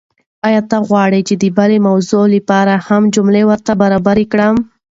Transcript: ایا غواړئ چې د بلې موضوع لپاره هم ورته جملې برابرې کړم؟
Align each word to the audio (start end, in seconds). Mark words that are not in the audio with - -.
ایا 0.47 0.61
غواړئ 0.87 1.21
چې 1.27 1.35
د 1.41 1.43
بلې 1.57 1.77
موضوع 1.87 2.25
لپاره 2.35 2.73
هم 2.87 3.03
ورته 3.05 3.13
جملې 3.15 3.41
برابرې 3.81 4.25
کړم؟ 4.31 4.55